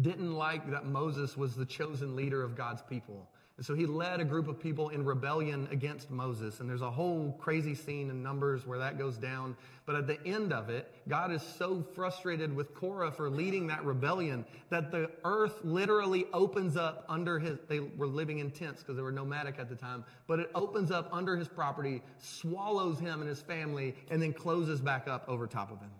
[0.01, 3.29] didn't like that Moses was the chosen leader of God's people.
[3.57, 6.59] And so he led a group of people in rebellion against Moses.
[6.59, 9.55] And there's a whole crazy scene in Numbers where that goes down.
[9.85, 13.85] But at the end of it, God is so frustrated with Korah for leading that
[13.85, 18.95] rebellion that the earth literally opens up under his, they were living in tents because
[18.95, 23.19] they were nomadic at the time, but it opens up under his property, swallows him
[23.19, 25.91] and his family, and then closes back up over top of him.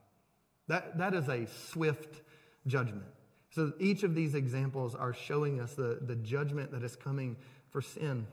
[0.70, 2.22] That, that is a swift
[2.66, 3.04] judgment.
[3.54, 7.36] So each of these examples are showing us the, the judgment that is coming
[7.70, 8.26] for sin.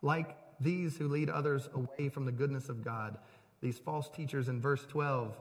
[0.00, 3.18] Like these who lead others away from the goodness of God,
[3.60, 5.36] these false teachers in verse 12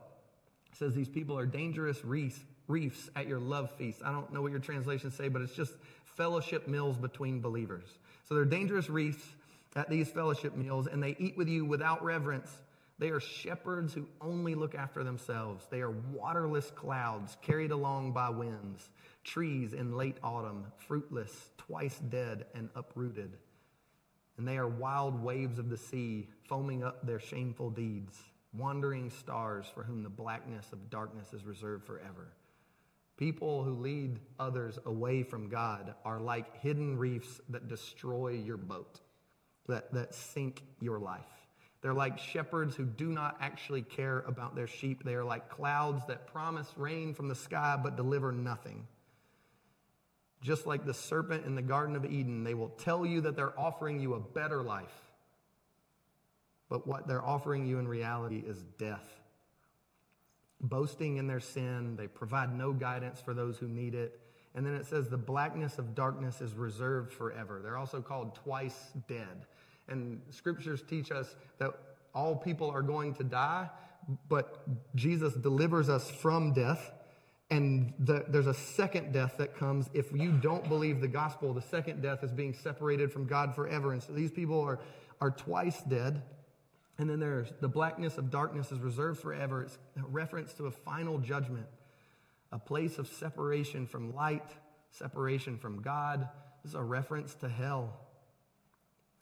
[0.74, 4.02] says these people are dangerous reefs, reefs at your love feast.
[4.04, 7.88] I don't know what your translations say, but it's just fellowship meals between believers.
[8.28, 9.24] So they're dangerous reefs
[9.78, 12.52] at these fellowship meals, and they eat with you without reverence
[13.00, 15.66] they are shepherds who only look after themselves.
[15.72, 18.90] They are waterless clouds carried along by winds,
[19.24, 23.38] trees in late autumn, fruitless, twice dead and uprooted.
[24.38, 28.18] And they are wild waves of the sea, foaming up their shameful deeds,
[28.54, 32.34] wandering stars for whom the blackness of darkness is reserved forever.
[33.16, 39.00] People who lead others away from God are like hidden reefs that destroy your boat,
[39.68, 41.39] that, that sink your life.
[41.82, 45.04] They're like shepherds who do not actually care about their sheep.
[45.04, 48.88] They are like clouds that promise rain from the sky but deliver nothing.
[50.42, 53.58] Just like the serpent in the Garden of Eden, they will tell you that they're
[53.60, 54.94] offering you a better life.
[56.70, 59.08] But what they're offering you in reality is death.
[60.62, 64.20] Boasting in their sin, they provide no guidance for those who need it.
[64.56, 67.62] And then it says the blackness of darkness is reserved forever.
[67.64, 69.46] They're also called twice dead.
[69.90, 71.72] And scriptures teach us that
[72.14, 73.70] all people are going to die,
[74.28, 74.64] but
[74.96, 76.92] Jesus delivers us from death.
[77.52, 81.54] And the, there's a second death that comes if you don't believe the gospel.
[81.54, 83.94] The second death is being separated from God forever.
[83.94, 84.80] And so these people are,
[85.20, 86.22] are twice dead.
[87.00, 89.64] And then there's the blackness of darkness is reserved forever.
[89.64, 91.66] It's a reference to a final judgment,
[92.52, 94.52] a place of separation from light,
[94.92, 96.28] separation from God.
[96.62, 97.94] This is a reference to hell.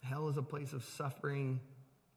[0.08, 1.60] Hell is a place of suffering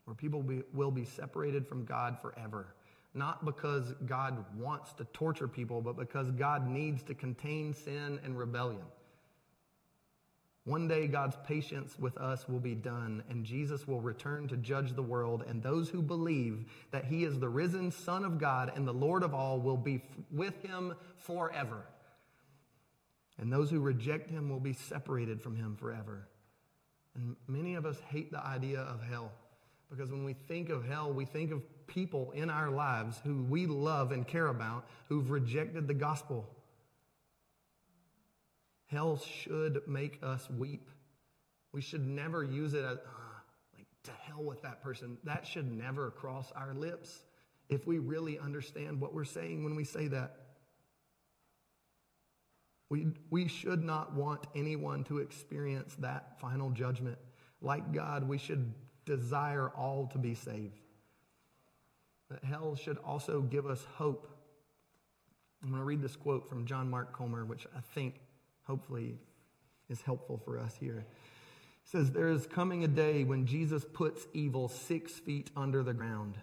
[0.05, 2.73] where people be, will be separated from God forever.
[3.13, 8.37] Not because God wants to torture people, but because God needs to contain sin and
[8.37, 8.85] rebellion.
[10.63, 14.93] One day, God's patience with us will be done, and Jesus will return to judge
[14.93, 18.87] the world, and those who believe that he is the risen Son of God and
[18.87, 21.83] the Lord of all will be with him forever.
[23.37, 26.27] And those who reject him will be separated from him forever.
[27.15, 29.31] And many of us hate the idea of hell
[29.89, 33.65] because when we think of hell, we think of people in our lives who we
[33.65, 36.49] love and care about who've rejected the gospel.
[38.85, 40.89] Hell should make us weep.
[41.73, 42.97] We should never use it as,
[43.75, 45.17] like, to hell with that person.
[45.23, 47.23] That should never cross our lips
[47.69, 50.40] if we really understand what we're saying when we say that.
[52.91, 57.17] We, we should not want anyone to experience that final judgment.
[57.61, 58.73] Like God, we should
[59.05, 60.77] desire all to be saved.
[62.29, 64.29] That hell should also give us hope.
[65.63, 68.15] I'm going to read this quote from John Mark Comer, which I think
[68.63, 69.17] hopefully
[69.87, 70.97] is helpful for us here.
[70.97, 75.93] It says, There is coming a day when Jesus puts evil six feet under the
[75.93, 76.35] ground,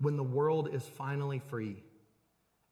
[0.00, 1.84] when the world is finally free.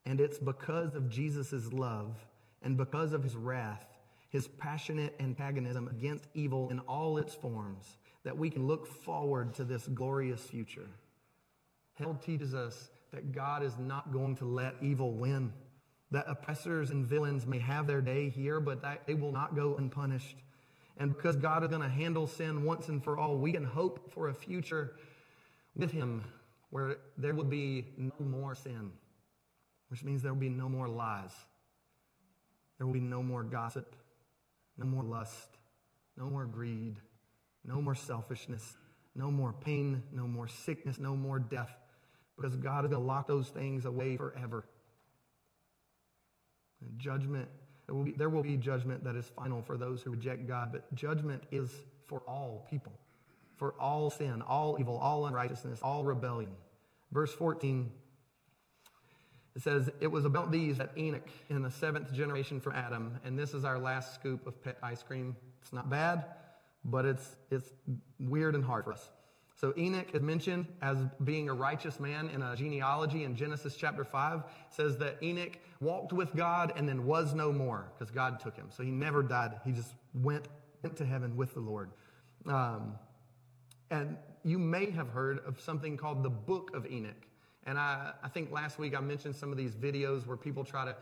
[0.05, 2.17] And it's because of Jesus' love
[2.63, 3.87] and because of his wrath,
[4.31, 9.65] his passionate antagonism against evil in all its forms, that we can look forward to
[9.65, 10.89] this glorious future.
[11.95, 15.53] Hell teaches us that God is not going to let evil win.
[16.11, 19.77] That oppressors and villains may have their day here, but that they will not go
[19.77, 20.37] unpunished.
[20.99, 24.13] And because God is going to handle sin once and for all, we can hope
[24.13, 24.95] for a future
[25.75, 26.25] with Him
[26.71, 28.93] where there will be no more sin,
[29.89, 31.33] which means there will be no more lies.
[32.83, 33.95] There will be no more gossip,
[34.77, 35.57] no more lust,
[36.17, 36.97] no more greed,
[37.65, 38.75] no more selfishness,
[39.15, 41.71] no more pain, no more sickness, no more death,
[42.37, 44.65] because God is going to lock those things away forever.
[46.81, 47.49] And judgment,
[47.89, 50.93] will, be, there will be judgment that is final for those who reject God, but
[50.93, 51.71] judgment is
[52.09, 52.95] for all people,
[53.59, 56.51] for all sin, all evil, all unrighteousness, all rebellion.
[57.13, 57.93] Verse 14
[59.55, 63.39] it says, It was about these that Enoch in the seventh generation from Adam, and
[63.39, 65.37] this is our last scoop of pet ice cream.
[65.61, 66.25] It's not bad,
[66.85, 67.71] but it's, it's
[68.19, 69.11] weird and hard for us.
[69.63, 74.03] So Enoch is mentioned as being a righteous man in a genealogy in Genesis chapter
[74.03, 74.39] 5.
[74.39, 78.57] It says that Enoch walked with God and then was no more because God took
[78.57, 78.71] him.
[78.71, 79.61] So he never died.
[79.65, 80.49] He just went,
[80.83, 81.91] went to heaven with the Lord.
[82.47, 82.95] Um,
[83.91, 87.27] and you may have heard of something called the Book of Enoch.
[87.67, 90.85] And I, I think last week I mentioned some of these videos where people try
[90.85, 90.97] to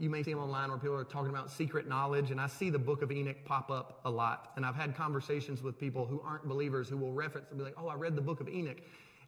[0.00, 2.70] you may see them online where people are talking about secret knowledge, and I see
[2.70, 4.52] the book of Enoch pop up a lot.
[4.56, 7.74] And I've had conversations with people who aren't believers who will reference and be like,
[7.76, 8.78] oh, I read the book of Enoch,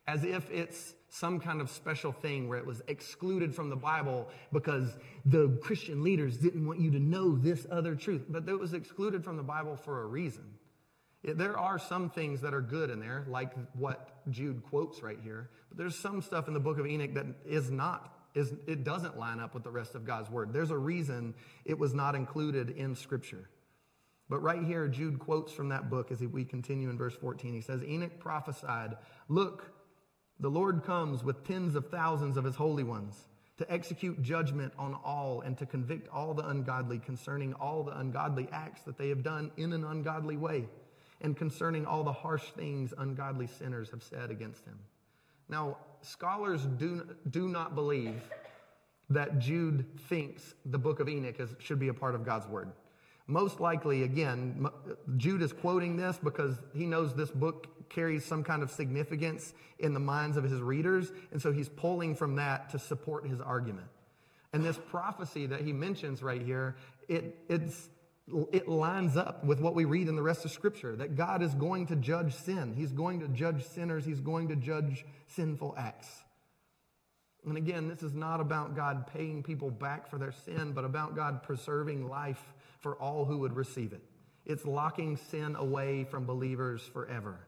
[0.06, 4.28] as if it's some kind of special thing where it was excluded from the Bible
[4.52, 8.24] because the Christian leaders didn't want you to know this other truth.
[8.28, 10.44] But it was excluded from the Bible for a reason.
[11.22, 15.50] There are some things that are good in there, like what Jude quotes right here,
[15.68, 19.18] but there's some stuff in the book of Enoch that is not is it doesn't
[19.18, 20.52] line up with the rest of God's word.
[20.52, 21.34] There's a reason
[21.64, 23.48] it was not included in scripture.
[24.28, 27.54] But right here, Jude quotes from that book as we continue in verse 14.
[27.54, 28.96] He says, Enoch prophesied,
[29.28, 29.72] Look,
[30.38, 33.14] the Lord comes with tens of thousands of his holy ones
[33.56, 38.48] to execute judgment on all and to convict all the ungodly concerning all the ungodly
[38.52, 40.66] acts that they have done in an ungodly way
[41.20, 44.78] and concerning all the harsh things ungodly sinners have said against him.
[45.48, 48.22] Now, scholars do, do not believe
[49.10, 52.72] that Jude thinks the book of Enoch is, should be a part of God's word.
[53.28, 54.68] Most likely, again,
[55.16, 59.94] Jude is quoting this because he knows this book carries some kind of significance in
[59.94, 63.86] the minds of his readers, and so he's pulling from that to support his argument.
[64.52, 66.76] And this prophecy that he mentions right here,
[67.08, 67.88] it, it's
[68.52, 71.54] it lines up with what we read in the rest of Scripture that God is
[71.54, 72.74] going to judge sin.
[72.76, 74.04] He's going to judge sinners.
[74.04, 76.08] He's going to judge sinful acts.
[77.46, 81.14] And again, this is not about God paying people back for their sin, but about
[81.14, 82.42] God preserving life
[82.80, 84.02] for all who would receive it.
[84.44, 87.46] It's locking sin away from believers forever.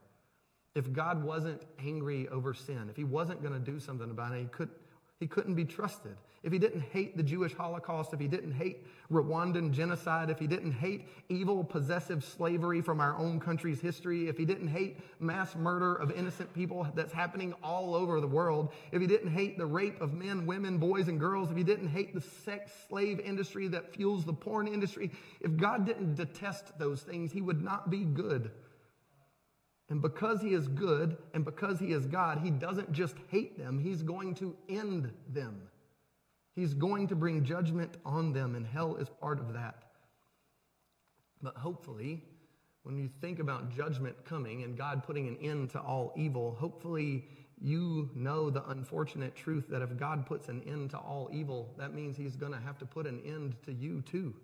[0.76, 4.40] If God wasn't angry over sin, if He wasn't going to do something about it,
[4.40, 4.70] He could
[5.18, 6.16] he couldn't be trusted.
[6.44, 10.46] If he didn't hate the Jewish Holocaust, if he didn't hate Rwandan genocide, if he
[10.46, 15.56] didn't hate evil possessive slavery from our own country's history, if he didn't hate mass
[15.56, 19.66] murder of innocent people that's happening all over the world, if he didn't hate the
[19.66, 23.66] rape of men, women, boys, and girls, if he didn't hate the sex slave industry
[23.66, 28.04] that fuels the porn industry, if God didn't detest those things, he would not be
[28.04, 28.52] good.
[29.90, 33.78] And because he is good and because he is God, he doesn't just hate them,
[33.78, 35.62] he's going to end them.
[36.54, 39.84] He's going to bring judgment on them, and hell is part of that.
[41.40, 42.24] But hopefully,
[42.82, 47.24] when you think about judgment coming and God putting an end to all evil, hopefully
[47.60, 51.94] you know the unfortunate truth that if God puts an end to all evil, that
[51.94, 54.34] means he's going to have to put an end to you too,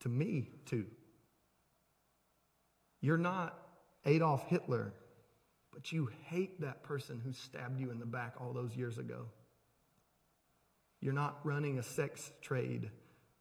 [0.00, 0.86] to me too.
[3.00, 3.69] You're not
[4.04, 4.92] Adolf Hitler,
[5.72, 9.26] but you hate that person who stabbed you in the back all those years ago.
[11.00, 12.90] You're not running a sex trade,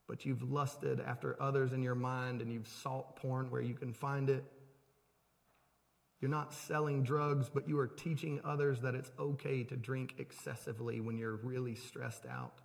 [0.07, 3.93] but you've lusted after others in your mind and you've sought porn where you can
[3.93, 4.43] find it.
[6.21, 10.99] You're not selling drugs, but you are teaching others that it's okay to drink excessively
[10.99, 12.59] when you're really stressed out.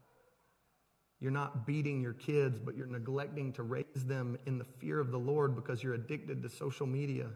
[1.21, 5.11] You're not beating your kids, but you're neglecting to raise them in the fear of
[5.11, 7.29] the Lord because you're addicted to social media.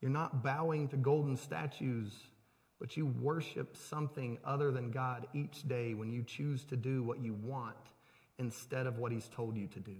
[0.00, 2.12] You're not bowing to golden statues,
[2.78, 7.20] but you worship something other than God each day when you choose to do what
[7.20, 7.76] you want
[8.38, 9.96] instead of what He's told you to do.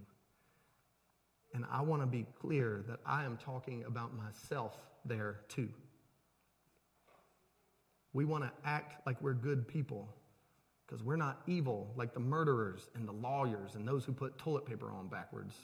[1.55, 5.69] And I want to be clear that I am talking about myself there too.
[8.13, 10.09] We want to act like we're good people
[10.87, 14.67] because we're not evil like the murderers and the lawyers and those who put toilet
[14.67, 15.55] paper on backwards.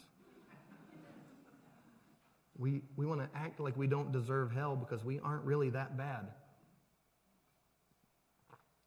[2.57, 5.97] We, we want to act like we don't deserve hell because we aren't really that
[5.97, 6.27] bad.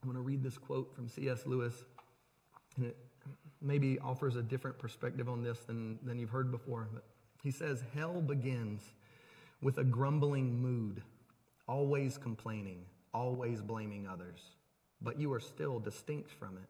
[0.02, 1.44] I'm going to read this quote from C.S.
[1.44, 1.74] Lewis,
[2.76, 2.96] and it
[3.60, 6.88] maybe offers a different perspective on this than, than you've heard before.
[6.92, 7.04] But
[7.42, 8.82] he says, Hell begins
[9.60, 11.02] with a grumbling mood,
[11.66, 14.40] always complaining, always blaming others,
[15.02, 16.68] but you are still distinct from it.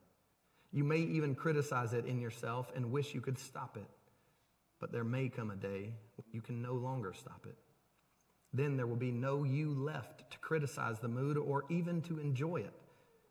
[0.72, 3.88] You may even criticize it in yourself and wish you could stop it,
[4.80, 7.56] but there may come a day when you can no longer stop it.
[8.52, 12.56] Then there will be no you left to criticize the mood or even to enjoy
[12.56, 12.72] it,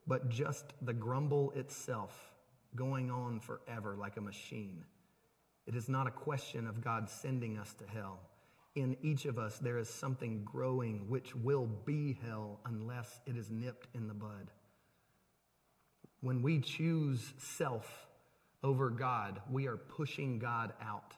[0.06, 2.34] but just the grumble itself
[2.76, 4.84] going on forever like a machine.
[5.66, 8.20] It is not a question of God sending us to hell.
[8.76, 13.50] In each of us, there is something growing which will be hell unless it is
[13.50, 14.52] nipped in the bud.
[16.22, 18.08] When we choose self
[18.64, 21.16] over God, we are pushing God out.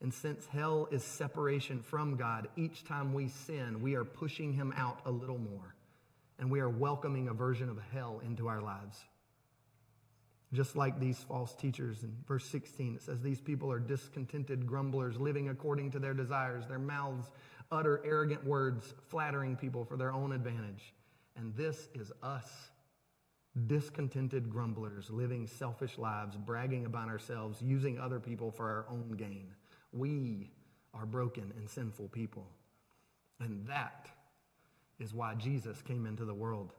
[0.00, 4.72] And since hell is separation from God, each time we sin, we are pushing him
[4.76, 5.74] out a little more.
[6.38, 8.98] And we are welcoming a version of hell into our lives.
[10.52, 15.18] Just like these false teachers in verse 16, it says, These people are discontented grumblers,
[15.18, 16.66] living according to their desires.
[16.66, 17.30] Their mouths
[17.72, 20.94] utter arrogant words, flattering people for their own advantage.
[21.36, 22.48] And this is us,
[23.66, 29.52] discontented grumblers, living selfish lives, bragging about ourselves, using other people for our own gain.
[29.96, 30.50] We
[30.92, 32.46] are broken and sinful people.
[33.40, 34.08] And that
[34.98, 36.72] is why Jesus came into the world.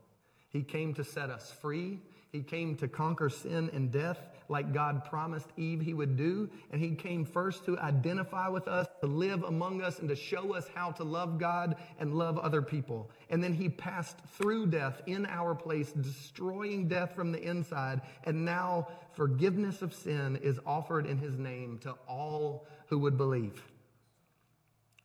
[0.50, 2.00] He came to set us free.
[2.32, 4.20] He came to conquer sin and death
[4.50, 6.50] like God promised Eve he would do.
[6.72, 10.54] And he came first to identify with us, to live among us, and to show
[10.54, 13.10] us how to love God and love other people.
[13.30, 18.02] And then he passed through death in our place, destroying death from the inside.
[18.24, 23.64] And now forgiveness of sin is offered in his name to all who would believe.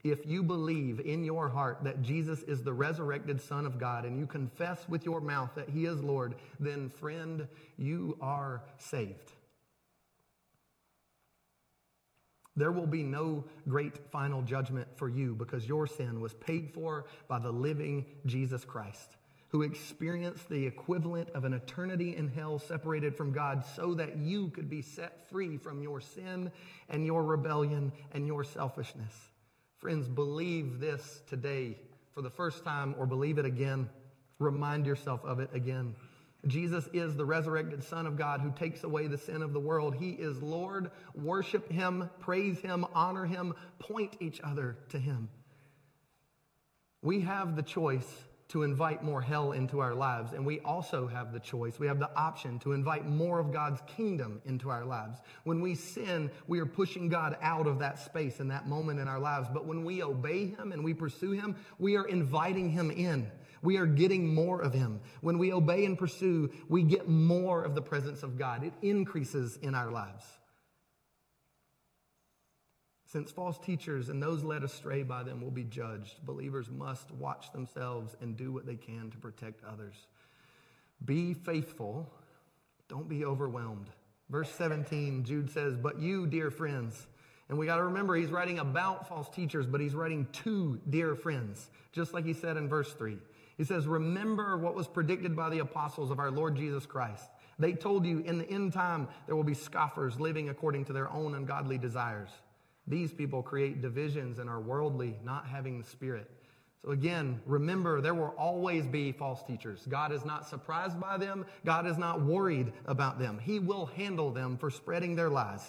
[0.02, 4.18] If you believe in your heart that Jesus is the resurrected Son of God and
[4.18, 7.46] you confess with your mouth that He is Lord, then, friend,
[7.76, 9.32] you are saved.
[12.56, 17.06] There will be no great final judgment for you because your sin was paid for
[17.28, 19.16] by the living Jesus Christ,
[19.48, 24.48] who experienced the equivalent of an eternity in hell separated from God so that you
[24.48, 26.50] could be set free from your sin
[26.88, 29.29] and your rebellion and your selfishness.
[29.80, 31.74] Friends, believe this today
[32.12, 33.88] for the first time or believe it again.
[34.38, 35.94] Remind yourself of it again.
[36.46, 39.94] Jesus is the resurrected Son of God who takes away the sin of the world.
[39.94, 40.90] He is Lord.
[41.14, 45.30] Worship Him, praise Him, honor Him, point each other to Him.
[47.00, 50.32] We have the choice to invite more hell into our lives.
[50.32, 53.80] And we also have the choice, we have the option to invite more of God's
[53.86, 55.18] kingdom into our lives.
[55.44, 59.06] When we sin, we are pushing God out of that space and that moment in
[59.06, 59.48] our lives.
[59.52, 63.30] But when we obey Him and we pursue Him, we are inviting Him in.
[63.62, 65.00] We are getting more of Him.
[65.20, 68.64] When we obey and pursue, we get more of the presence of God.
[68.64, 70.24] It increases in our lives.
[73.10, 77.50] Since false teachers and those led astray by them will be judged, believers must watch
[77.50, 79.96] themselves and do what they can to protect others.
[81.04, 82.08] Be faithful,
[82.88, 83.90] don't be overwhelmed.
[84.28, 87.08] Verse 17, Jude says, But you, dear friends,
[87.48, 91.16] and we got to remember he's writing about false teachers, but he's writing to dear
[91.16, 93.18] friends, just like he said in verse 3.
[93.56, 97.28] He says, Remember what was predicted by the apostles of our Lord Jesus Christ.
[97.58, 101.10] They told you in the end time there will be scoffers living according to their
[101.10, 102.30] own ungodly desires.
[102.86, 106.30] These people create divisions and are worldly, not having the Spirit.
[106.82, 109.86] So again, remember there will always be false teachers.
[109.86, 111.44] God is not surprised by them.
[111.64, 113.38] God is not worried about them.
[113.38, 115.62] He will handle them for spreading their lies.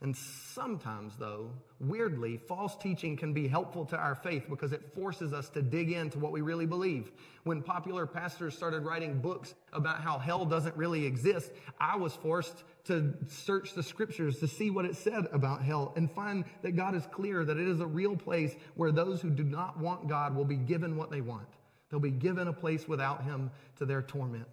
[0.00, 1.50] And sometimes, though,
[1.80, 5.90] weirdly, false teaching can be helpful to our faith because it forces us to dig
[5.90, 7.10] into what we really believe.
[7.42, 11.50] When popular pastors started writing books about how hell doesn't really exist,
[11.80, 16.10] I was forced to search the scriptures to see what it said about hell and
[16.10, 19.44] find that God is clear that it is a real place where those who do
[19.44, 21.48] not want God will be given what they want.
[21.90, 24.48] They'll be given a place without Him to their torment.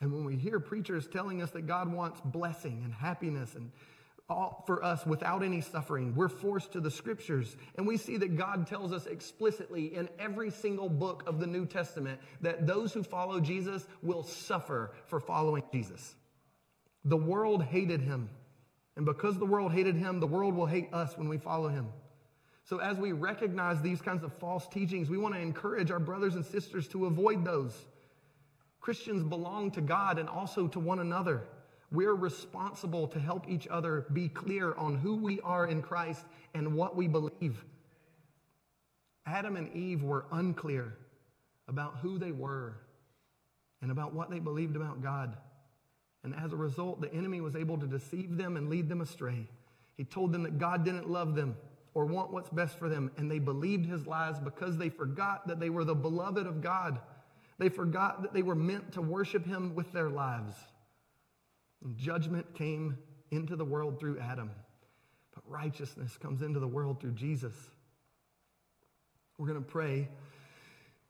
[0.00, 3.70] And when we hear preachers telling us that God wants blessing and happiness and
[4.28, 7.56] all for us without any suffering, we're forced to the scriptures.
[7.76, 11.66] And we see that God tells us explicitly in every single book of the New
[11.66, 16.16] Testament that those who follow Jesus will suffer for following Jesus.
[17.04, 18.28] The world hated him.
[18.96, 21.88] And because the world hated him, the world will hate us when we follow him.
[22.64, 26.34] So, as we recognize these kinds of false teachings, we want to encourage our brothers
[26.34, 27.86] and sisters to avoid those.
[28.80, 31.44] Christians belong to God and also to one another.
[31.92, 36.24] We're responsible to help each other be clear on who we are in Christ
[36.54, 37.64] and what we believe.
[39.26, 40.96] Adam and Eve were unclear.
[41.68, 42.76] about who they were
[43.82, 45.36] and about what they believed about God.
[46.24, 49.48] And as a result, the enemy was able to deceive them and lead them astray.
[49.96, 51.56] He told them that God didn't love them
[51.94, 55.60] or want what's best for them, and they believed his lies because they forgot that
[55.60, 57.00] they were the beloved of God.
[57.58, 60.54] They forgot that they were meant to worship him with their lives.
[61.86, 62.98] And judgment came
[63.30, 64.50] into the world through Adam,
[65.32, 67.54] but righteousness comes into the world through Jesus.
[69.38, 70.08] We're going to pray.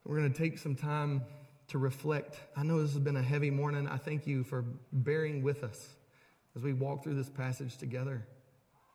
[0.04, 1.22] We're going to take some time
[1.68, 2.38] to reflect.
[2.54, 3.88] I know this has been a heavy morning.
[3.88, 5.94] I thank you for bearing with us
[6.54, 8.26] as we walk through this passage together.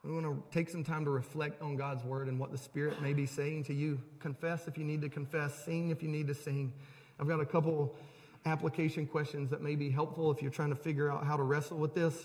[0.03, 3.01] We want to take some time to reflect on God's word and what the Spirit
[3.01, 3.99] may be saying to you.
[4.19, 6.73] Confess if you need to confess, sing if you need to sing.
[7.19, 7.95] I've got a couple
[8.45, 11.77] application questions that may be helpful if you're trying to figure out how to wrestle
[11.77, 12.15] with this.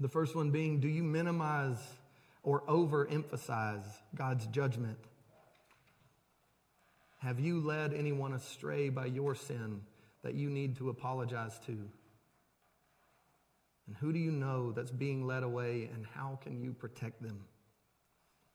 [0.00, 1.78] The first one being Do you minimize
[2.42, 3.84] or overemphasize
[4.14, 4.98] God's judgment?
[7.18, 9.80] Have you led anyone astray by your sin
[10.22, 11.72] that you need to apologize to?
[11.72, 11.90] And
[13.98, 17.44] who do you know that's being led away, and how can you protect them?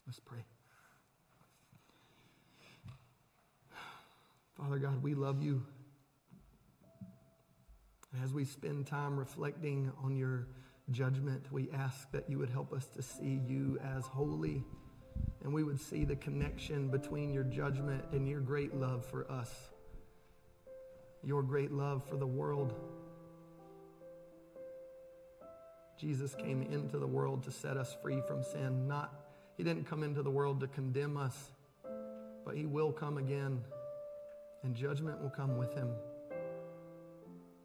[0.06, 0.44] Let's pray.
[4.58, 5.64] Father God, we love you.
[8.22, 10.48] As we spend time reflecting on your
[10.92, 14.64] judgment, we ask that you would help us to see you as holy,
[15.44, 19.50] and we would see the connection between your judgment and your great love for us,
[21.24, 22.76] your great love for the world.
[26.00, 28.88] Jesus came into the world to set us free from sin.
[28.88, 29.12] Not,
[29.58, 31.52] he didn't come into the world to condemn us,
[32.46, 33.64] but he will come again,
[34.62, 35.90] and judgment will come with him.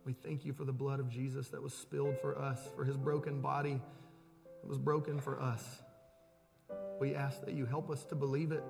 [0.08, 2.96] We thank you for the blood of Jesus that was spilled for us, for his
[2.96, 3.78] broken body
[4.62, 5.62] that was broken for us.
[6.98, 8.64] We ask that you help us to believe it.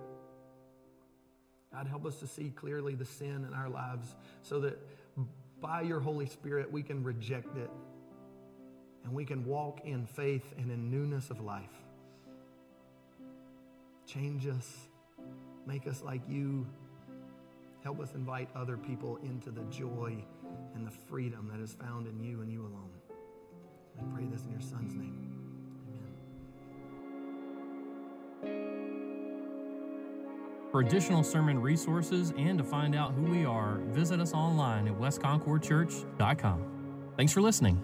[1.72, 4.80] God, help us to see clearly the sin in our lives so that
[5.61, 7.70] by your Holy Spirit we can reject it
[9.05, 11.84] and we can walk in faith and in newness of life.
[14.07, 14.89] Change us,
[15.68, 16.66] make us like you.
[17.84, 20.20] Help us invite other people into the joy
[20.74, 22.90] and the freedom that is found in you and you alone.
[23.99, 25.16] I pray this in your Son's name.
[28.44, 28.68] Amen.
[30.70, 34.94] For additional sermon resources and to find out who we are, visit us online at
[34.94, 36.64] westconcordchurch.com.
[37.16, 37.82] Thanks for listening.